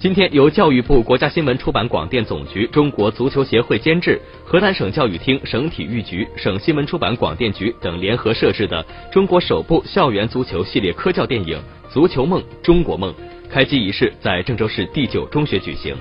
[0.00, 8.80] 今天由教育部国家新闻出版广电总局中国足球协会监制河南省教育厅省体育局省新闻出版广电局等联合设置的
[9.10, 13.12] 中国首部校园足球系列科教电影足球梦中国梦
[13.50, 15.96] 开机仪式在郑州市第九中学举行。